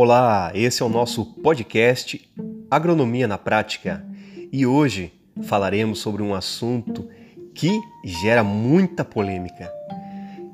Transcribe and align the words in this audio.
Olá, 0.00 0.52
esse 0.54 0.80
é 0.80 0.86
o 0.86 0.88
nosso 0.88 1.24
podcast 1.24 2.30
Agronomia 2.70 3.26
na 3.26 3.36
Prática 3.36 4.06
e 4.52 4.64
hoje 4.64 5.12
falaremos 5.42 5.98
sobre 5.98 6.22
um 6.22 6.36
assunto 6.36 7.08
que 7.52 7.80
gera 8.04 8.44
muita 8.44 9.04
polêmica. 9.04 9.68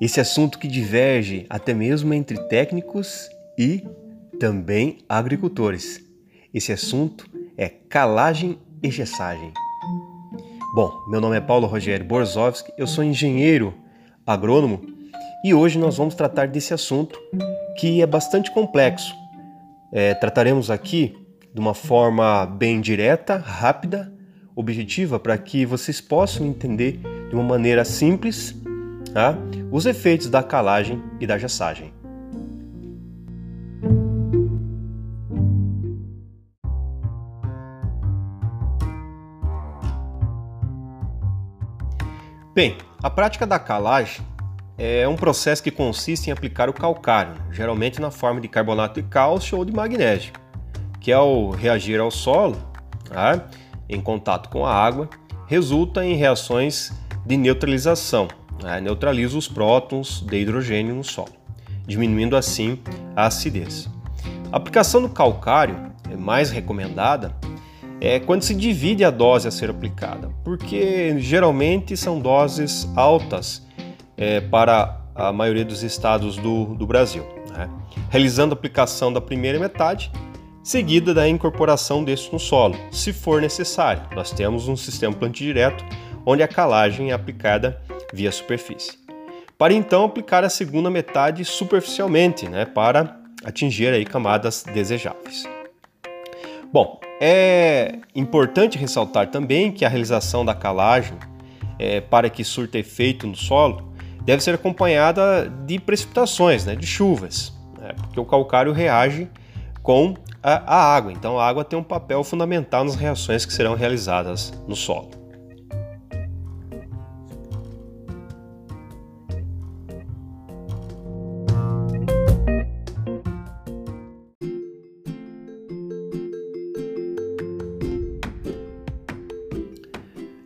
Esse 0.01 0.19
assunto 0.19 0.59
que 0.59 0.67
diverge 0.67 1.45
até 1.51 1.75
mesmo 1.75 2.15
entre 2.15 2.39
técnicos 2.49 3.29
e 3.59 3.85
também 4.41 5.01
agricultores. 5.07 6.03
Esse 6.55 6.73
assunto 6.73 7.29
é 7.55 7.69
calagem 7.69 8.59
e 8.83 8.91
gessagem. 8.91 9.53
Bom, 10.75 10.91
meu 11.11 11.21
nome 11.21 11.37
é 11.37 11.41
Paulo 11.43 11.67
Rogério 11.67 12.07
Borzowski, 12.07 12.73
eu 12.79 12.87
sou 12.87 13.05
engenheiro 13.05 13.75
agrônomo 14.27 14.81
e 15.45 15.53
hoje 15.53 15.79
nós 15.79 15.99
vamos 15.99 16.15
tratar 16.15 16.49
desse 16.49 16.73
assunto 16.73 17.21
que 17.79 18.01
é 18.01 18.07
bastante 18.07 18.51
complexo 18.51 19.23
é, 19.93 20.15
trataremos 20.15 20.71
aqui 20.71 21.17
de 21.53 21.61
uma 21.61 21.75
forma 21.75 22.47
bem 22.47 22.81
direta, 22.81 23.37
rápida, 23.37 24.13
objetiva, 24.57 25.19
para 25.19 25.39
que 25.39 25.65
vocês 25.65 26.01
possam 26.01 26.47
entender 26.47 27.01
de 27.29 27.35
uma 27.35 27.45
maneira 27.45 27.85
simples 27.85 28.55
tá? 29.13 29.37
os 29.71 29.87
efeitos 29.87 30.29
da 30.29 30.43
calagem 30.43 31.03
e 31.21 31.27
da 31.27 31.39
gessagem. 31.39 31.93
Bem, 42.55 42.79
a 43.03 43.11
prática 43.11 43.45
da 43.45 43.59
calagem 43.59 44.25
é 44.77 45.07
um 45.07 45.17
processo 45.17 45.63
que 45.63 45.71
consiste 45.71 46.29
em 46.29 46.33
aplicar 46.33 46.69
o 46.69 46.73
calcário, 46.73 47.35
geralmente 47.53 48.01
na 48.01 48.11
forma 48.11 48.41
de 48.41 48.49
carbonato 48.49 49.01
de 49.01 49.09
cálcio 49.09 49.59
ou 49.59 49.65
de 49.65 49.73
magnésio, 49.73 50.33
que 51.01 51.13
ao 51.13 51.51
reagir 51.51 52.01
ao 52.01 52.11
solo, 52.11 52.57
tá, 53.09 53.49
em 53.89 54.01
contato 54.01 54.49
com 54.49 54.67
a 54.67 54.75
água, 54.75 55.09
resulta 55.47 56.05
em 56.05 56.15
reações 56.15 56.93
de 57.25 57.37
neutralização, 57.37 58.27
tá, 58.59 58.81
neutraliza 58.81 59.39
os 59.39 59.47
prótons 59.47 60.21
de 60.21 60.41
hidrogênio 60.41 60.95
no 60.95 61.05
solo, 61.05 61.33
diminuindo 61.87 62.37
assim 62.37 62.79
a 63.15 63.27
acidez. 63.27 63.89
A 64.51 64.57
aplicação 64.57 65.01
do 65.01 65.09
calcário 65.09 65.93
é 66.11 66.17
mais 66.17 66.51
recomendada 66.51 67.35
é 68.01 68.19
quando 68.19 68.43
se 68.43 68.55
divide 68.55 69.05
a 69.05 69.11
dose 69.11 69.49
a 69.49 69.51
ser 69.51 69.71
aplicada, 69.71 70.29
porque 70.43 71.19
geralmente 71.19 71.97
são 71.97 72.19
doses 72.19 72.89
altas 72.95 73.65
é, 74.17 74.41
para 74.41 75.01
a 75.15 75.33
maioria 75.33 75.65
dos 75.65 75.83
estados 75.83 76.37
do, 76.37 76.75
do 76.75 76.87
Brasil, 76.87 77.25
né? 77.51 77.69
realizando 78.11 78.53
a 78.53 78.57
aplicação 78.57 79.13
da 79.13 79.21
primeira 79.21 79.59
metade, 79.59 80.11
seguida 80.63 81.15
da 81.15 81.29
incorporação 81.29 82.03
deste 82.03 82.33
no 82.33 82.39
solo, 82.39 82.77
se 82.91 83.13
for 83.13 83.41
necessário. 83.41 84.03
Nós 84.15 84.33
temos 84.33 84.67
um 84.67 84.77
sistema 84.77 85.15
plantio 85.15 85.47
direto, 85.47 85.85
onde 86.27 86.43
a 86.43 86.49
calagem 86.49 87.11
é 87.11 87.15
aplicada 87.15 87.81
via 88.13 88.33
superfície. 88.33 88.99
Para 89.59 89.73
então 89.73 90.05
aplicar 90.05 90.43
a 90.43 90.49
segunda 90.49 90.91
metade 90.91 91.45
superficialmente, 91.45 92.49
né, 92.49 92.65
para 92.65 93.21
atingir 93.45 93.89
aí 93.89 94.05
camadas 94.05 94.65
desejáveis. 94.65 95.45
Bom, 96.73 96.99
é 97.21 97.99
importante 98.17 98.77
ressaltar 98.77 99.31
também 99.31 99.71
que 99.71 99.85
a 99.85 99.89
realização 99.89 100.45
da 100.45 100.55
calagem, 100.55 101.17
é, 101.79 102.01
para 102.01 102.29
que 102.29 102.43
surta 102.43 102.79
efeito 102.79 103.27
no 103.27 103.37
solo, 103.37 103.94
deve 104.25 104.43
ser 104.43 104.55
acompanhada 104.55 105.49
de 105.67 105.79
precipitações, 105.79 106.65
né, 106.65 106.75
de 106.75 106.87
chuvas, 106.87 107.53
né, 107.79 107.91
porque 107.99 108.19
o 108.19 108.25
calcário 108.25 108.73
reage 108.73 109.31
com 109.83 110.15
a, 110.43 110.75
a 110.75 110.95
água. 110.97 111.13
Então 111.13 111.39
a 111.39 111.47
água 111.47 111.65
tem 111.65 111.79
um 111.79 111.83
papel 111.83 112.25
fundamental 112.25 112.85
nas 112.85 112.95
reações 112.95 113.45
que 113.45 113.53
serão 113.53 113.75
realizadas 113.75 114.53
no 114.67 114.75
solo. 114.75 115.25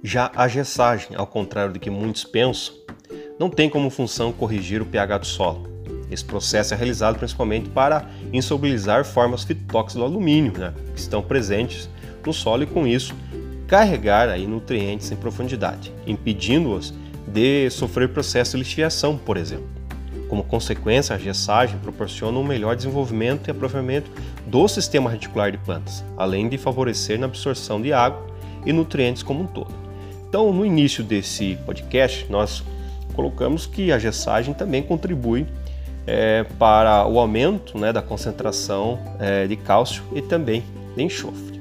Já 0.03 0.33
a 0.35 0.49
gessagem, 0.49 1.15
ao 1.15 1.27
contrário 1.27 1.75
do 1.75 1.79
que 1.79 1.91
muitos 1.91 2.25
pensam, 2.25 2.75
não 3.39 3.49
tem 3.49 3.71
como 3.71 3.91
função 3.91 4.33
corrigir 4.33 4.83
o 4.83 4.87
pH 4.87 5.19
do 5.19 5.27
solo. 5.27 5.69
Esse 6.11 6.25
processo 6.25 6.75
é 6.75 6.77
realizado 6.77 7.19
principalmente 7.19 7.69
para 7.69 8.07
insolubilizar 8.33 9.05
formas 9.05 9.45
fitóxicas 9.45 9.95
do 9.95 10.05
alumínio, 10.05 10.53
né, 10.53 10.73
que 10.95 11.01
estão 11.01 11.23
presentes 11.23 11.89
no 12.25 12.33
solo 12.33 12.63
e 12.63 12.67
com 12.67 12.87
isso 12.87 13.15
carregar 13.67 14.31
aí 14.31 14.47
nutrientes 14.47 15.13
em 15.13 15.17
profundidade, 15.17 15.93
impedindo-os 16.07 16.95
de 17.27 17.69
sofrer 17.71 18.09
processo 18.09 18.53
de 18.53 18.63
lixiviação, 18.63 19.19
por 19.19 19.37
exemplo. 19.37 19.69
Como 20.29 20.43
consequência, 20.43 21.15
a 21.15 21.19
gessagem 21.19 21.79
proporciona 21.79 22.39
um 22.39 22.45
melhor 22.45 22.75
desenvolvimento 22.77 23.49
e 23.49 23.51
aproveitamento 23.51 24.11
do 24.47 24.67
sistema 24.69 25.11
reticular 25.11 25.51
de 25.51 25.59
plantas, 25.59 26.05
além 26.17 26.49
de 26.49 26.57
favorecer 26.59 27.19
na 27.19 27.27
absorção 27.27 27.81
de 27.81 27.93
água 27.93 28.27
e 28.65 28.73
nutrientes 28.73 29.23
como 29.23 29.43
um 29.43 29.47
todo. 29.47 29.75
Então, 30.29 30.53
no 30.53 30.65
início 30.65 31.03
desse 31.03 31.59
podcast, 31.65 32.27
nós 32.31 32.63
colocamos 33.19 33.67
que 33.67 33.91
a 33.91 33.99
gessagem 33.99 34.55
também 34.55 34.81
contribui 34.81 35.45
é, 36.07 36.45
para 36.57 37.05
o 37.05 37.19
aumento 37.19 37.77
né, 37.77 37.93
da 37.93 38.01
concentração 38.01 38.97
é, 39.19 39.45
de 39.45 39.57
cálcio 39.57 40.05
e 40.15 40.23
também 40.23 40.63
de 40.95 41.03
enxofre. 41.03 41.59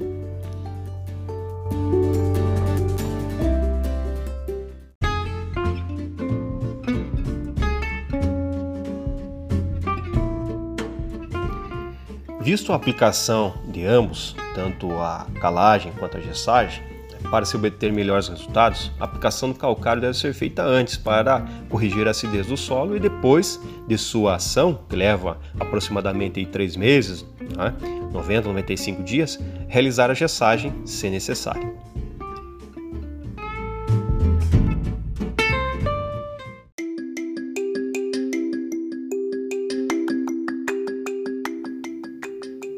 Visto 12.40 12.72
a 12.72 12.76
aplicação 12.76 13.52
de 13.66 13.84
ambos, 13.84 14.36
tanto 14.54 14.92
a 14.92 15.26
calagem 15.40 15.90
quanto 15.98 16.18
a 16.18 16.20
gessagem, 16.20 16.84
para 17.32 17.44
se 17.44 17.56
obter 17.56 17.92
melhores 17.92 18.28
resultados, 18.28 18.92
a 19.00 19.07
aplicação 19.18 19.50
do 19.50 19.58
calcário 19.58 20.00
deve 20.00 20.16
ser 20.16 20.32
feita 20.32 20.62
antes 20.62 20.96
para 20.96 21.44
corrigir 21.68 22.06
a 22.06 22.12
acidez 22.12 22.46
do 22.46 22.56
solo 22.56 22.96
e 22.96 23.00
depois 23.00 23.60
de 23.86 23.98
sua 23.98 24.36
ação, 24.36 24.78
que 24.88 24.94
leva 24.94 25.38
aproximadamente 25.58 26.44
3 26.46 26.76
meses, 26.76 27.26
né, 27.56 27.74
90, 28.12 28.48
95 28.48 29.02
dias, 29.02 29.38
realizar 29.66 30.10
a 30.10 30.14
gessagem 30.14 30.72
se 30.86 31.10
necessário. 31.10 31.76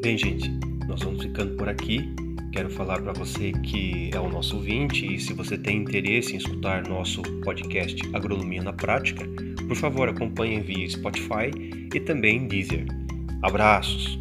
Bem, 0.02 0.16
gente, 0.16 0.50
nós 0.88 1.02
vamos 1.02 1.22
ficando 1.22 1.54
por 1.56 1.68
aqui. 1.68 2.29
Quero 2.52 2.68
falar 2.68 3.00
para 3.00 3.12
você 3.12 3.52
que 3.52 4.10
é 4.12 4.18
o 4.18 4.28
nosso 4.28 4.56
ouvinte 4.56 5.14
e 5.14 5.20
se 5.20 5.32
você 5.32 5.56
tem 5.56 5.78
interesse 5.78 6.34
em 6.34 6.36
escutar 6.36 6.86
nosso 6.88 7.22
podcast 7.44 8.02
Agronomia 8.12 8.62
na 8.62 8.72
Prática, 8.72 9.24
por 9.68 9.76
favor 9.76 10.08
acompanhe 10.08 10.60
via 10.60 10.90
Spotify 10.90 11.50
e 11.94 12.00
também 12.00 12.48
Deezer. 12.48 12.86
Abraços! 13.42 14.18